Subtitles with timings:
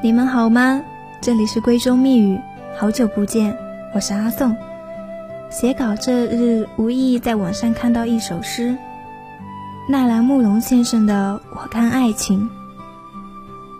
[0.00, 0.80] 你们好吗？
[1.20, 2.40] 这里是闺中密语，
[2.76, 3.58] 好久不见，
[3.92, 4.56] 我是阿宋。
[5.50, 8.78] 写稿这日，无意在网上看到一首诗，
[9.88, 12.48] 纳兰慕容先生的《我看爱情》。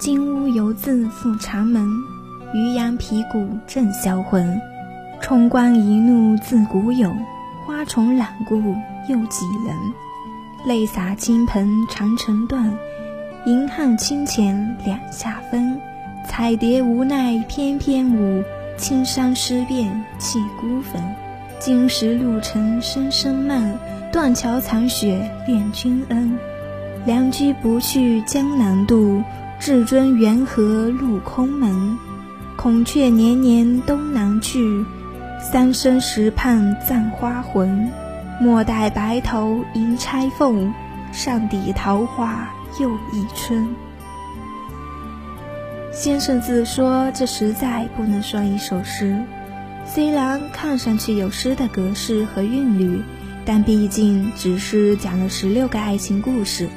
[0.01, 1.89] 金乌犹自赴长门，
[2.53, 4.61] 渔阳鼙鼓震销魂。
[5.21, 7.15] 冲冠一怒自古有，
[7.65, 8.57] 花重揽顾
[9.09, 9.77] 又几人？
[10.67, 12.77] 泪洒金盆长城断，
[13.47, 15.81] 银汉清浅两下分。
[16.29, 18.45] 彩蝶无奈翩翩舞，
[18.77, 21.03] 青山湿遍泣孤坟。
[21.59, 23.77] 金石路程声声慢，
[24.13, 26.39] 断桥残雪恋君恩。
[27.07, 29.23] 良驹不去江南渡，
[29.59, 31.99] 至尊缘何入空门？
[32.57, 34.85] 孔雀年年东南去，
[35.41, 37.91] 三生石畔葬花魂。
[38.39, 40.73] 莫待白头迎钗凤，
[41.11, 43.67] 上抵桃花又一春。
[45.99, 49.21] 先生自说这实在不能算一首诗，
[49.85, 53.03] 虽然看上去有诗的格式和韵律，
[53.45, 56.69] 但毕竟只是讲了十六个爱情故事，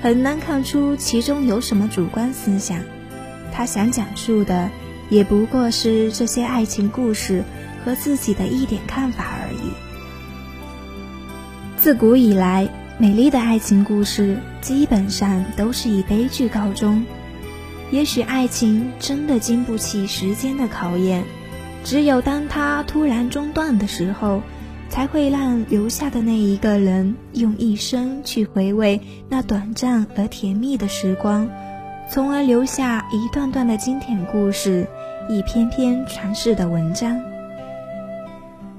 [0.00, 2.78] 很难看出其中有什么主观思想。
[3.52, 4.70] 他想讲述的
[5.10, 7.44] 也不过是这些爱情故事
[7.84, 9.70] 和自己的一点看法而已。
[11.76, 17.04] 自古以来，美丽的爱情故事基本上都是以悲剧告终。
[17.92, 21.24] 也许爱情真的经不起时间的考验，
[21.84, 24.40] 只有当它突然中断的时候，
[24.88, 28.98] 才会让留下的那一个人用一生去回味
[29.28, 31.46] 那短暂而甜蜜的时光，
[32.10, 34.88] 从而留下一段段的经典故事，
[35.28, 37.20] 一篇篇传世的文章。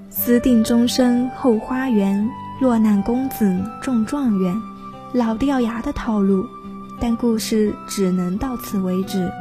[0.10, 2.28] 私定终身后花园，
[2.60, 4.56] 落难公子中状元，
[5.14, 6.48] 老掉牙的套路。
[7.00, 9.32] 但故事只能到此为止，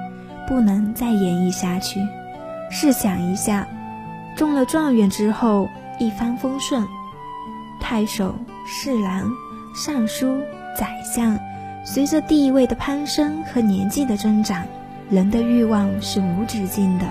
[0.49, 2.01] 不能再演绎下去。
[2.71, 3.67] 试想一下，
[4.37, 5.69] 中了状元之后
[5.99, 6.87] 一帆风顺，
[7.81, 8.35] 太守、
[8.67, 9.31] 侍郎、
[9.75, 10.41] 尚书、
[10.77, 11.39] 宰相，
[11.85, 14.65] 随着地位的攀升和年纪的增长，
[15.11, 17.07] 人的欲望是无止境的。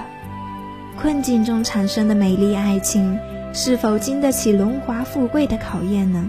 [0.99, 3.17] 困境中产生的美丽爱情，
[3.53, 6.27] 是否经得起荣华富贵的考验呢？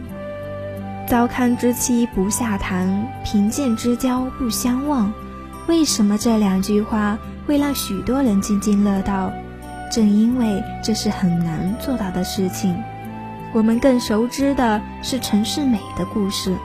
[1.12, 5.12] 糟糠之妻不下堂，贫贱之交不相忘。
[5.68, 9.30] 为什么这两句话会让许多人津津乐道？
[9.90, 12.74] 正因为这是很难做到的事情。
[13.52, 16.56] 我们更熟知的是陈世美的故事，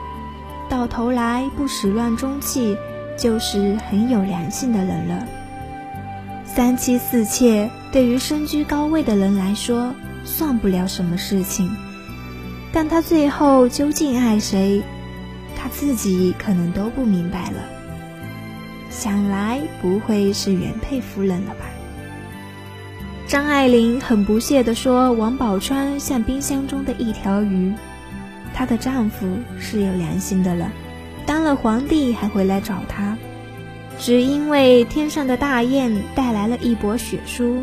[0.70, 2.74] 到头来不始乱终弃，
[3.18, 5.26] 就是很有良心的人了。
[6.46, 9.92] 三妻四妾对于身居高位的人来说，
[10.24, 11.70] 算不了什么事情。
[12.72, 14.82] 但他最后究竟爱谁，
[15.56, 17.56] 他自己可能都不明白了。
[18.90, 21.64] 想来不会是原配夫人了吧？
[23.26, 27.72] 张爱玲很不屑地说：“王宝钏像冰箱中的一条鱼。”
[28.54, 29.26] 她的丈夫
[29.58, 30.72] 是有良心的了，
[31.26, 33.16] 当了皇帝还回来找她，
[33.98, 37.62] 只因为天上的大雁带来了一钵血书，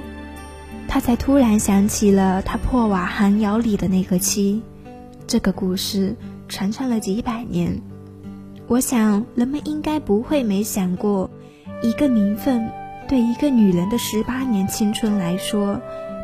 [0.87, 4.61] 她才突然想起了她破瓦寒窑里的那个妻。
[5.27, 6.15] 这个故事
[6.47, 7.81] 传唱了几百年，
[8.67, 11.31] 我想人们应该不会没想过，
[11.81, 12.69] 一个名分
[13.07, 15.81] 对一个女人的十八年青春来说，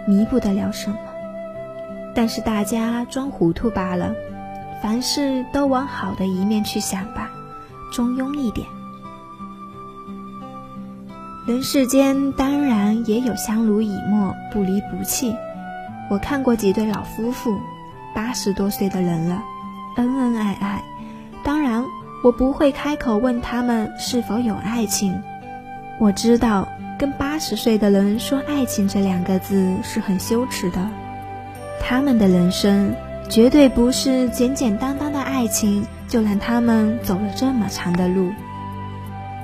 [0.07, 0.97] 弥补得了什么？
[2.13, 4.13] 但是大家装糊涂罢了，
[4.83, 7.31] 凡事都往好的一面去想吧，
[7.91, 8.67] 中庸一点。
[11.47, 15.35] 人世间当然也有相濡以沫、不离不弃，
[16.11, 17.57] 我看过几对老夫妇。
[18.13, 19.41] 八十多岁的人了，
[19.97, 20.83] 恩恩爱爱。
[21.43, 21.85] 当然，
[22.23, 25.21] 我不会开口问他们是否有爱情。
[25.99, 26.67] 我知道，
[26.99, 30.87] 跟八十岁的人说爱情这两个字是很羞耻的。
[31.79, 32.93] 他们的人生
[33.29, 38.31] 绝对不是简简单单的爱情就让他们走了这么长的路，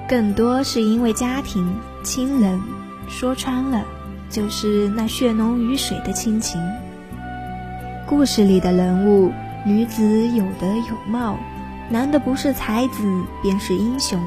[0.07, 2.61] 更多是因为家庭、亲人。
[3.09, 3.85] 说穿了，
[4.29, 6.61] 就是那血浓于水的亲情。
[8.07, 9.33] 故事里的人物，
[9.65, 11.37] 女子有德有貌，
[11.89, 14.17] 男的不是才子便是英雄。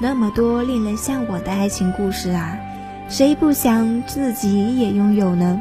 [0.00, 2.56] 那么多令人向往的爱情故事啊，
[3.10, 5.60] 谁不想自己也拥有呢？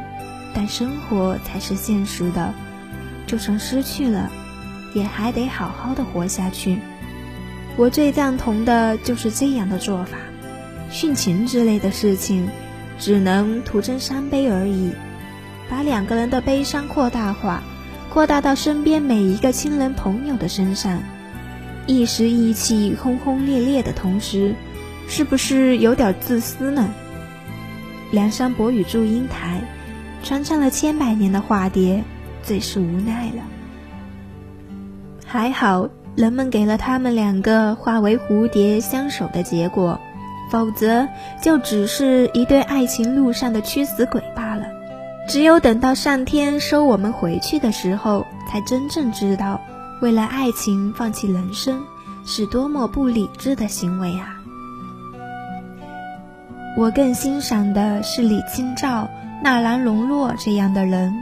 [0.56, 2.54] 但生活才是现实的，
[3.28, 4.32] 就算失去了，
[4.94, 6.80] 也还得好好的活下去。
[7.76, 10.18] 我最赞同的就是这样的做法，
[10.90, 12.48] 殉情之类的事情，
[12.98, 14.94] 只能徒增伤悲而已。
[15.72, 17.64] 把两个人的悲伤扩大化，
[18.10, 21.02] 扩大到身边每一个亲人朋友的身上，
[21.88, 24.54] 一时意气轰轰烈烈的同时，
[25.08, 26.90] 是不是有点自私呢？
[28.12, 29.62] 梁山伯与祝英台，
[30.22, 32.04] 传唱了千百年的化蝶，
[32.44, 33.42] 最是无奈了。
[35.26, 39.98] 还好，人们给了他们两个化为蝴蝶相守的结果，
[40.52, 41.08] 否则
[41.42, 44.66] 就只是一对爱情路上的屈死鬼罢了。
[45.32, 49.62] 只有等到上天收我们回去的时候，才真正知道，
[50.02, 51.84] 为了爱情放弃人生，
[52.26, 54.36] 是多么不理智的行为啊！
[56.78, 59.08] 我更欣赏的是李清照、
[59.42, 61.14] 纳兰容若这样的人，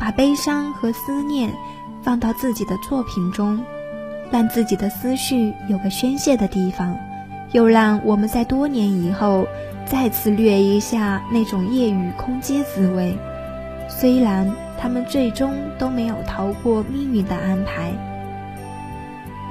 [0.00, 1.52] 把悲伤和思念
[2.02, 3.62] 放到自己的作品中，
[4.30, 6.96] 让自己的思绪有个宣泄的地方，
[7.50, 9.46] 又让我们在多年以后
[9.84, 13.14] 再次掠一下那种夜雨空阶滋味。
[14.00, 14.50] 虽然
[14.80, 17.92] 他们最终都没有逃过命运的安排，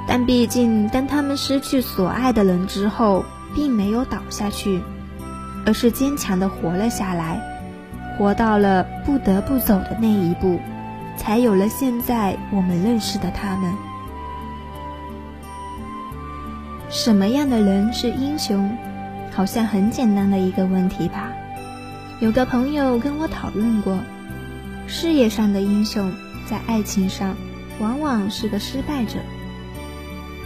[0.07, 3.23] 但毕竟当他们失去所爱的人之后，
[3.55, 4.81] 并没有倒下去，
[5.65, 7.39] 而是坚强的活了下来，
[8.17, 10.59] 活到了不得不走的那一步，
[11.15, 13.73] 才有了现在我们认识的他们。
[16.89, 18.69] 什么样的人是英雄？
[19.33, 21.31] 好像很简单的一个问题吧。
[22.19, 23.97] 有个朋友跟我讨论过。
[24.87, 26.11] 事业上的英雄，
[26.45, 27.35] 在爱情上
[27.79, 29.19] 往往是个失败者。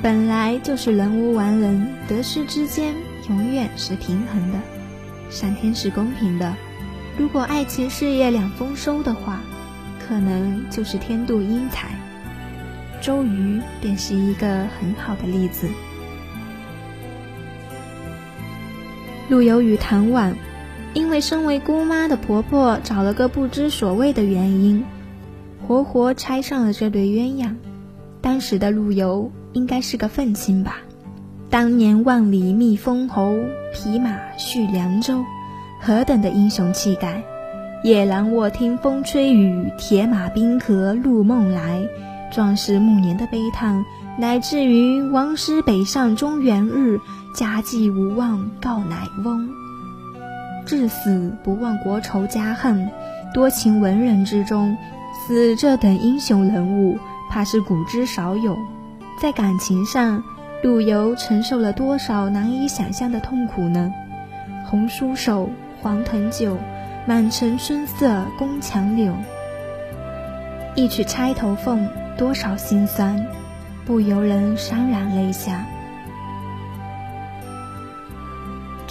[0.02, 2.94] 本来就是人无完人，得失之间
[3.30, 4.60] 永远是平衡的，
[5.30, 6.54] 上天是公平的。
[7.18, 9.40] 如果爱情事业两丰收的话，
[10.06, 11.90] 可能就是天妒英才。
[13.02, 15.68] 周瑜便是一个很好的例子。
[19.30, 20.36] 陆游与唐婉。
[20.96, 24.86] 因为身为姑妈的婆婆找了个不知所谓的原因，
[25.68, 27.56] 活活拆上了这对鸳鸯。
[28.22, 30.78] 当时的陆游应该是个愤青吧？
[31.50, 33.36] 当年万里觅封侯，
[33.74, 35.22] 匹马续凉州，
[35.82, 37.22] 何等的英雄气概！
[37.84, 41.86] 夜阑卧听风吹雨，铁马冰河入梦来。
[42.32, 43.84] 壮士暮年的悲叹，
[44.18, 47.02] 乃至于王师北上中原日，
[47.36, 49.65] 家祭无忘告乃翁。
[50.66, 52.90] 至死不忘国仇家恨，
[53.34, 54.76] 多情文人之中，
[55.28, 56.98] 死这等英雄人物，
[57.30, 58.58] 怕是古之少有。
[59.22, 60.24] 在感情上，
[60.64, 63.92] 陆游承受了多少难以想象的痛苦呢？
[64.66, 65.50] 红酥手，
[65.82, 66.58] 黄藤酒，
[67.06, 69.14] 满城春色宫墙柳。
[70.74, 73.26] 一曲钗头凤，多少心酸，
[73.86, 75.66] 不由人潸然泪下。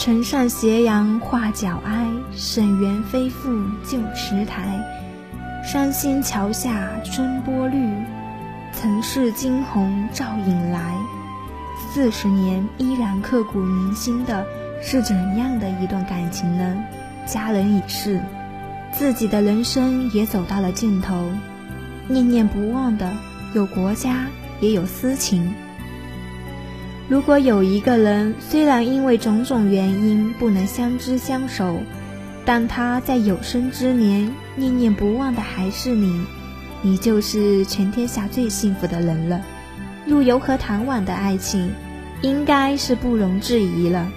[0.05, 2.07] 城上斜阳画角哀，
[2.37, 3.49] 沈园非复
[3.87, 4.79] 旧池台。
[5.65, 7.79] 山新桥下春波绿，
[8.75, 10.95] 曾是惊鸿照影来。
[11.91, 14.45] 四十年依然刻骨铭心的
[14.83, 16.85] 是怎样的一段感情呢？
[17.25, 18.21] 佳人已逝，
[18.93, 21.31] 自己的人生也走到了尽头，
[22.09, 23.11] 念念不忘的
[23.55, 24.27] 有国家，
[24.61, 25.55] 也有私情。
[27.07, 31.77] 如果有一个人，虽然因为种种原因不能相知相守，
[32.47, 36.25] 但他在有生之年念念不忘的还是你，
[36.81, 39.45] 你就是全天下最幸福的人了。
[40.07, 41.71] 陆游和唐婉的爱情，
[42.23, 44.11] 应该是不容置疑了。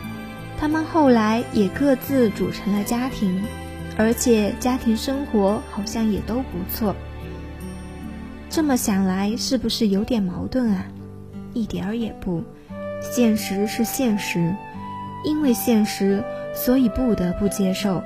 [0.57, 3.43] 他们后来也各自组成了家庭，
[3.97, 6.95] 而且家庭生活好像也都不错。
[8.49, 10.85] 这么想来，是不是有点矛盾啊？
[11.53, 12.41] 一点儿也不。
[13.01, 14.55] 现实是现实，
[15.23, 16.23] 因为现实，
[16.53, 18.03] 所以不得不接受。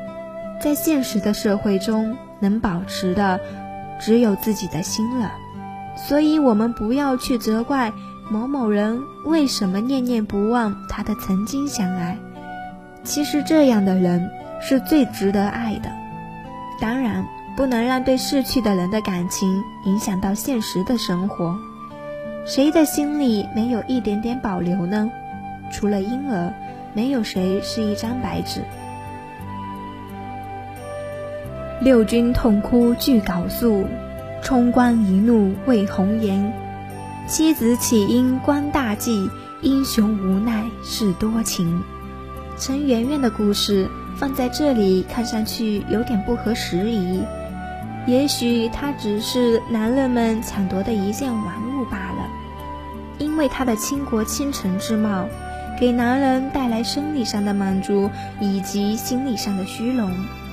[0.62, 3.39] 在现实的社会中，能保持的
[4.00, 5.31] 只有自己的心了。
[5.95, 7.91] 所以，我们不要去责怪
[8.29, 12.17] 某某人为什么念念不忘他的曾经相爱。
[13.03, 14.29] 其实，这样的人
[14.62, 15.91] 是最值得爱的。
[16.79, 17.25] 当然，
[17.57, 21.57] 不能让对逝去的人的感情影响到现实的生活。
[22.43, 25.12] 谁的心里没有一点点保留呢？
[25.71, 26.53] 除了婴儿，
[26.93, 28.62] 没有谁是一张白纸。
[31.79, 33.86] 六军痛哭俱缟素，
[34.41, 36.51] 冲冠一怒为红颜。
[37.27, 39.29] 妻子岂因观大计，
[39.62, 41.81] 英雄无奈是多情。
[42.57, 47.21] 陈圆圆的故事放在这里，看上去有点不合时宜。
[48.07, 51.71] 也许她只是男人们抢夺的一件玩物。
[53.41, 55.27] 为她的倾国倾城之貌，
[55.79, 60.12] 给男人带来生理上的满足以及心理上的虚荣。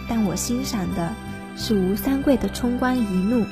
[0.09, 1.12] 但我欣赏的
[1.54, 3.45] 是吴三桂的冲冠一怒。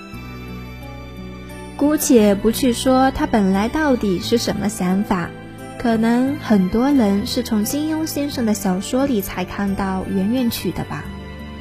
[1.76, 5.28] 姑且不去说他本来到底是什么想法，
[5.78, 11.04] 可能很多人是从金庸先生的小说里才看到圆圆曲的吧，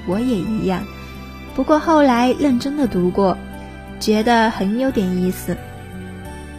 [0.08, 0.82] 我也一样。
[1.55, 3.38] 不过后来认真的读过，
[4.00, 5.58] 觉得很有点意思。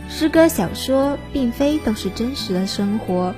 [0.09, 3.35] 诗歌小说并非都是真实的生活，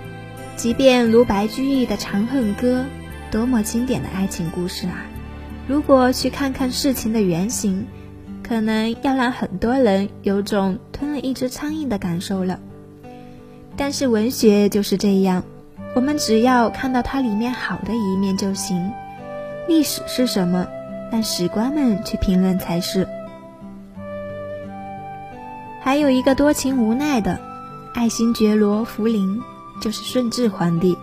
[0.54, 2.84] 即便如白居易的《长恨歌》，
[3.32, 5.04] 多么经典的爱情故事啊！
[5.66, 7.86] 如果去看看事情的原型，
[8.42, 12.60] 可能要让很多人有种吞了一只苍蝇的感受了。
[13.76, 15.44] 但是文学就是这样，
[15.94, 18.92] 我们只要看到它里面好的一面就行。
[19.66, 20.66] 历史是什么，
[21.10, 23.08] 让史官们去评论才是。
[25.88, 27.40] 还有一个多情无奈的，
[27.94, 29.40] 爱新觉罗福临，
[29.80, 30.98] 就是顺治皇帝，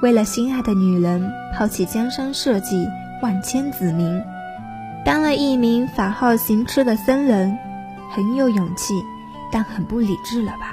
[0.00, 2.88] 为了心爱的女人，抛弃江山社稷、
[3.20, 4.22] 万千子民，
[5.04, 7.58] 当了一名法号行痴的僧人，
[8.12, 8.94] 很有勇气，
[9.50, 10.72] 但很不理智了吧？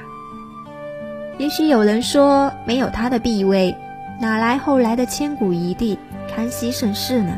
[1.40, 3.76] 也许有人说，没有他的地位，
[4.22, 5.98] 哪来后来的千古一帝
[6.36, 7.36] 康熙盛世呢？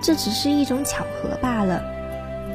[0.00, 1.91] 这只是一种巧合罢了。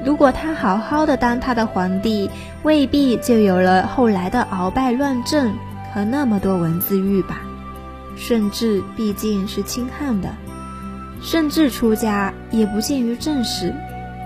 [0.08, 2.32] 如果他好好的当他的皇帝，
[2.64, 5.54] 未必就有了后来的鳌拜乱政
[5.94, 7.42] 和那么多文字狱吧。
[8.16, 10.30] 顺治毕竟是清汉的，
[11.22, 13.76] 顺治出家也不见于正史，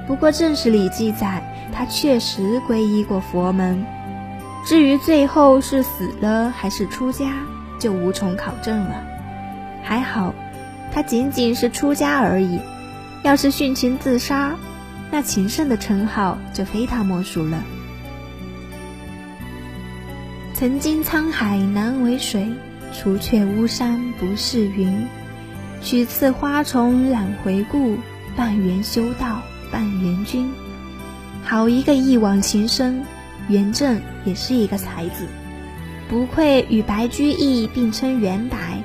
[0.06, 1.42] 不过正史里记载
[1.74, 3.84] 他确实皈依过佛门。
[4.64, 7.26] 至于最后是死了还是出家，
[7.80, 9.04] 就无从考证了。
[9.82, 10.36] 还好，
[10.94, 12.60] 他仅仅是出家而已。
[13.24, 14.52] 要是殉情自杀，
[15.12, 17.62] 那情圣的称号就非他莫属了。
[20.54, 22.48] 曾经沧海难为水，
[22.94, 25.06] 除却巫山不是云。
[25.82, 27.98] 许次花丛懒回顾，
[28.36, 29.42] 半缘修道
[29.72, 30.52] 半缘君。
[31.44, 33.04] 好一个一往情深！
[33.50, 35.26] 元正也是一个才子，
[36.08, 38.82] 不愧与白居易并称元白。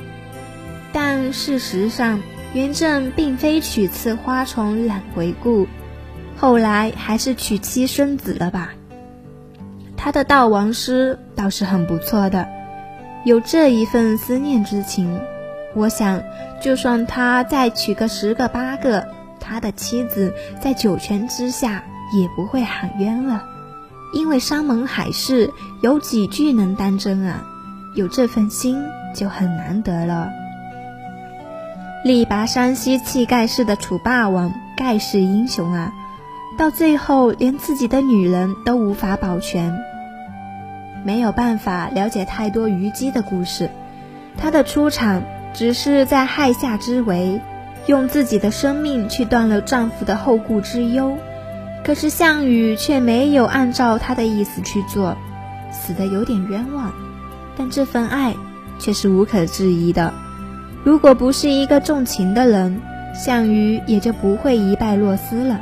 [0.92, 2.21] 但事实上，
[2.54, 5.68] 元正并非取次花丛懒回顾，
[6.36, 8.70] 后来还是娶妻生子了吧？
[9.96, 12.46] 他的悼亡诗倒是很不错的，
[13.24, 15.20] 有这一份思念之情。
[15.74, 16.22] 我想，
[16.60, 19.08] 就算他再娶个十个八个，
[19.40, 21.82] 他的妻子在九泉之下
[22.14, 23.42] 也不会喊冤了。
[24.14, 25.50] 因为山盟海誓
[25.82, 27.44] 有几句能当真啊？
[27.94, 28.82] 有这份心
[29.14, 30.30] 就很难得了。
[32.04, 35.92] 力拔山兮气盖世的楚霸王，盖世英雄啊，
[36.56, 39.78] 到最后连自己的女人都无法保全。
[41.04, 43.70] 没有办法了解太多虞姬的故事，
[44.36, 45.22] 她的出场
[45.52, 47.40] 只是在害夏之围，
[47.86, 51.16] 用自己的生命去断了丈夫的后顾之忧。
[51.84, 55.16] 可是项羽却没有按照他的意思去做，
[55.70, 56.92] 死的有点冤枉，
[57.56, 58.34] 但这份爱
[58.80, 60.12] 却是无可置疑的。
[60.82, 62.80] 如果不是一个重情的人，
[63.14, 65.60] 项羽也就不会一败落丝了。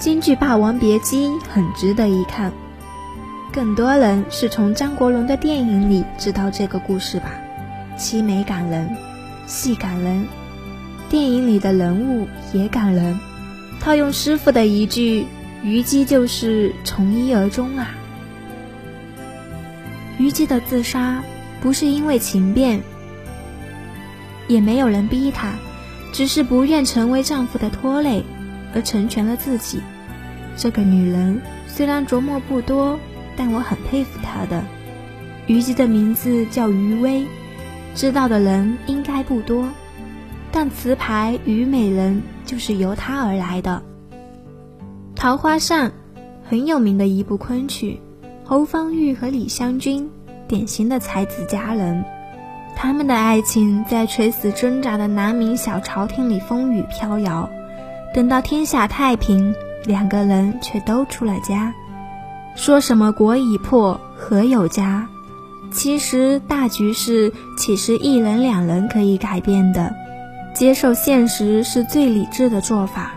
[0.00, 2.50] 京剧《霸王别姬》很值得一看，
[3.52, 7.32] 更多人是从张国荣的电影里知道这个故事吧，
[7.98, 8.96] 凄美感人，
[9.46, 10.26] 戏感人，
[11.10, 13.20] 电影里的人物也感人。
[13.78, 15.26] 套用师傅的一句
[15.62, 17.90] ：“虞姬就是从一而终啊。”
[20.16, 21.22] 虞姬的自杀
[21.60, 22.80] 不是因为情变，
[24.48, 25.52] 也没有人逼她，
[26.10, 28.24] 只是不愿成为丈夫的拖累，
[28.74, 29.80] 而成全了自己。
[30.56, 32.98] 这个女人虽然琢磨不多，
[33.36, 34.62] 但我很佩服她的。
[35.46, 37.26] 虞姬的名字叫虞薇，
[37.94, 39.68] 知道的人应该不多。
[40.52, 43.82] 但词牌《虞美人》就是由她而来的，
[45.16, 45.90] 《桃花扇》
[46.48, 48.00] 很有名的一部昆曲，
[48.44, 50.10] 侯方域和李香君，
[50.48, 52.04] 典型的才子佳人，
[52.76, 57.48] 他们的爱情在垂死挣扎的南明小朝廷里风雨飘摇，
[58.12, 61.72] 等到天下太平，两个人却都出了家，
[62.54, 65.06] 说什么国已破，何有家？
[65.72, 69.94] 其实大局势岂是一人两人可以改变的？
[70.52, 73.12] 接受现实是最理智的做法，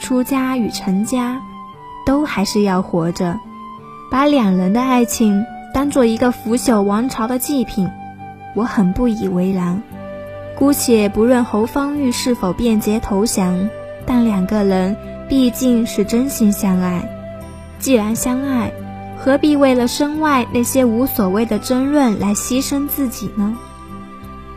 [0.00, 1.38] 出家与成家，
[2.06, 3.38] 都还是要活着。
[4.10, 7.90] 把两人的爱情当做一个腐朽王朝的祭品，
[8.54, 9.82] 我很不以为然。
[10.56, 13.68] 姑且不论侯方域是否变节投降，
[14.06, 14.96] 但两个人
[15.28, 17.08] 毕竟是真心相爱。
[17.78, 18.72] 既然相爱，
[19.18, 23.56] 何必为了身外那些无所谓的争论来牺牲自己呢？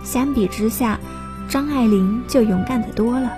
[0.03, 0.99] 相比之下。
[1.47, 3.31] 张爱玲就勇敢的多了。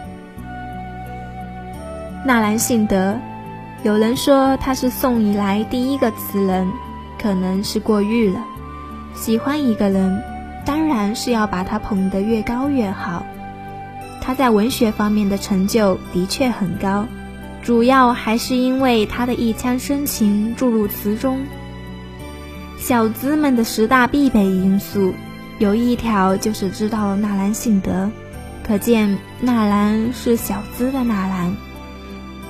[2.26, 3.18] 纳兰性德，
[3.84, 6.70] 有人说他是宋以来第一个词人，
[7.22, 8.40] 可能是过誉了。
[9.14, 10.24] 喜欢一个人，
[10.66, 13.26] 当然是要把他捧得越高越好。
[14.27, 17.07] 他在文学方面的成就的确很高，
[17.63, 21.46] 主要还是因为他的一腔深情注入词中。
[22.77, 25.13] 小资们的十大必备因素，
[25.60, 28.12] 有一条就是知道纳兰性德，
[28.67, 31.55] 可见纳兰是小资的纳兰，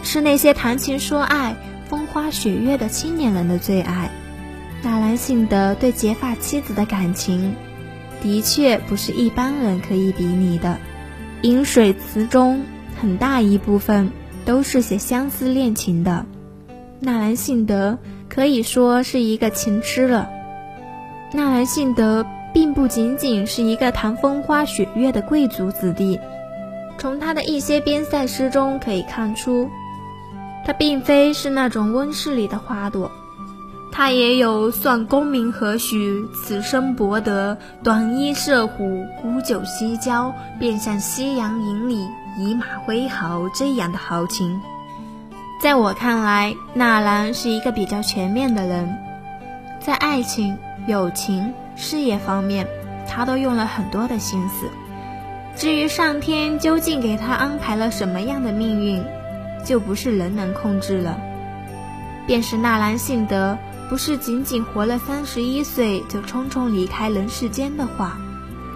[0.02, 1.56] 是那些谈情说爱、
[1.88, 4.10] 风花雪月的青年人的最爱。
[4.82, 7.54] 纳兰性德对结发妻子的感情，
[8.24, 10.80] 的确不是一般人可以比拟的。
[11.44, 12.64] 饮水词中
[13.00, 14.12] 很大一部分
[14.44, 16.26] 都是写相思恋情的。
[17.00, 20.30] 纳兰性德可以说是一个情痴了。
[21.34, 26.20] 纳兰性德并不仅仅是一个谈风花雪月的贵族子弟，
[26.98, 29.70] 从他的一些边塞诗中可以看出，
[30.66, 33.12] 他并非是那种温室里的花朵。
[33.98, 44.62] 他也有算功名何许，此生博得短衣射虎，沽酒西郊，便向夕阳营里，以马挥毫这样的豪情。
[45.60, 48.96] 在我看来，纳兰是一个比较全面的人，
[49.80, 52.68] 在爱情、友情、事业方面，
[53.08, 54.68] 他都用了很多的心思。
[55.56, 59.04] 至于上天究竟给他安排了什么样的命运，
[59.66, 61.18] 就不是人能控制了。
[62.28, 63.58] 便是纳兰性德。
[63.90, 68.18] 不是仅仅活了三十一岁就匆匆离开人世间的话，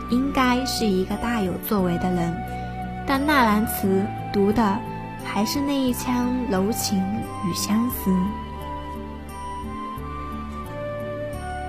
[0.10, 2.34] 应该是一个大有作为的人。
[3.06, 4.80] 但纳兰词读的
[5.25, 6.98] 还是那一腔柔情
[7.46, 8.12] 与相思。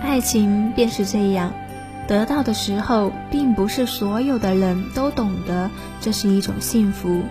[0.00, 1.52] 爱情便是这样，
[2.06, 5.70] 得到的时候，并不是所有的人都懂得
[6.00, 7.22] 这是一种幸福，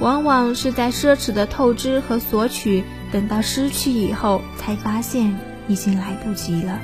[0.00, 2.84] 往往是在奢侈的透支和索取。
[3.12, 5.38] 等到失去以后，才发现
[5.68, 6.80] 已经来不及了。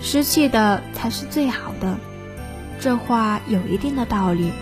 [0.00, 1.98] 失去的才是最好的，
[2.80, 4.52] 这话有一定的道理。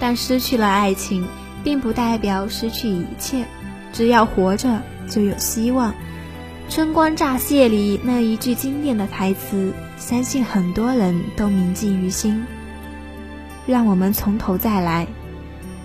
[0.00, 1.26] 但失去了爱情，
[1.62, 3.44] 并不代表失去一切。
[3.92, 5.92] 只要活着，就有希望。
[6.72, 12.44] 《春光乍泄》里那一句经典的台词，相信很多人都铭记于心。
[13.66, 15.06] 让我们从头再来。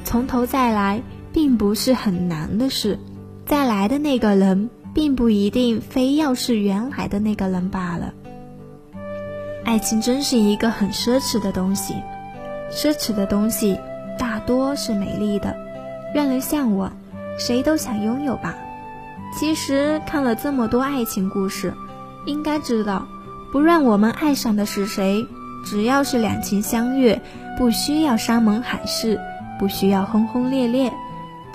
[0.04, 1.02] 从头再来，
[1.34, 3.00] 并不是很难的事。
[3.46, 8.12] 再来的那个人，并不一定非要是原来的那个人罢了。
[9.64, 11.94] 爱情真是一个很奢侈的东西，
[12.72, 13.78] 奢侈的东西
[14.18, 15.56] 大多是美丽的，
[16.14, 16.92] 让人向往，
[17.38, 18.56] 谁都想拥有吧。
[19.38, 21.74] 其实看了这么多爱情故事，
[22.26, 23.08] 应该知道，
[23.52, 25.28] 不让我们爱上的是谁，
[25.66, 27.22] 只要是两情相悦，
[27.60, 29.20] 不需要山盟海誓，
[29.60, 30.92] 不需要轰轰烈烈。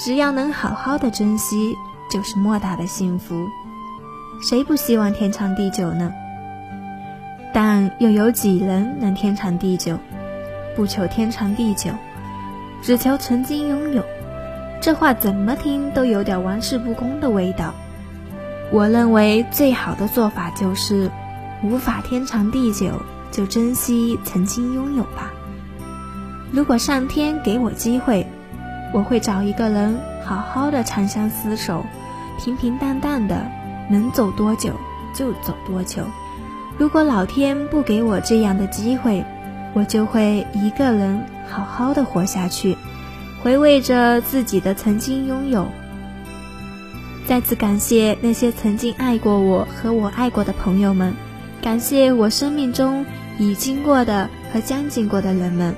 [0.01, 1.77] 只要能好好的珍惜，
[2.11, 3.47] 就是莫大的幸福。
[4.41, 6.11] 谁不希望天长地久呢？
[7.53, 9.99] 但又有几人能天长地久？
[10.75, 11.91] 不求天长地久，
[12.81, 14.03] 只求曾经拥有。
[14.81, 17.75] 这话怎么听都有点玩世不恭的味道。
[18.73, 21.11] 我认为最好的做法就是，
[21.63, 25.31] 无法天长地久，就珍惜曾经拥有吧。
[26.51, 28.27] 如果上天给我机会。
[28.93, 31.85] 我会找一个人好好的长相厮守，
[32.39, 33.47] 平平淡淡的，
[33.89, 34.73] 能走多久
[35.15, 36.03] 就走多久。
[36.79, 39.25] 如果老天不给我这样的机会，
[39.75, 42.77] 我就会一个人好好的活下去，
[43.43, 45.67] 回味着自己的曾经拥有。
[47.27, 51.15] 再次感谢那些曾经爱过我和我爱过的朋友们，
[51.63, 53.07] 感谢我生命中
[53.39, 55.77] 已经过的和将经过的人们。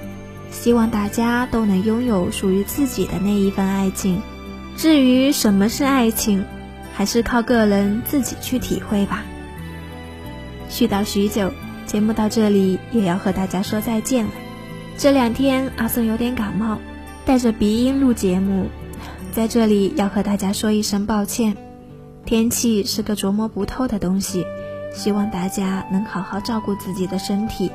[0.53, 4.23] 希望大家都能拥有属于自己的那一份爱情。
[4.77, 6.45] 至于什么是爱情，
[6.95, 9.25] 还是靠个人自己去体会吧。
[10.71, 11.53] 絮叨许久，
[11.85, 14.31] 节目到这里也要和大家说再见了。
[14.97, 16.79] 这两天阿松有点感冒，
[17.25, 18.69] 带着鼻音录节目，
[19.33, 21.57] 在这里要和大家说一声抱歉。
[22.25, 24.47] 天气是个琢磨不透的东西，
[24.95, 27.71] 希望大家能好好照顾自己的身体。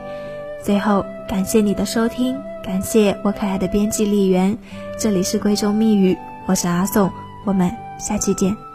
[0.67, 2.37] 最后，感谢你的收听。
[2.61, 4.57] 感谢我可爱的编辑丽媛，
[4.99, 6.13] 这里是闺中密语，
[6.45, 7.09] 我是阿宋，
[7.45, 8.66] 我们下期见。